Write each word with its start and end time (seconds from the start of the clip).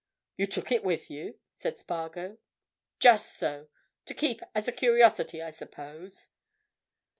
"You 0.35 0.47
took 0.47 0.71
it 0.71 0.83
with 0.83 1.11
you?" 1.11 1.37
said 1.53 1.77
Spargo. 1.77 2.39
"Just 2.99 3.37
so. 3.37 3.67
To 4.07 4.13
keep 4.15 4.41
as 4.55 4.67
a 4.67 4.71
curiosity, 4.71 5.43
I 5.43 5.51
suppose?" 5.51 6.29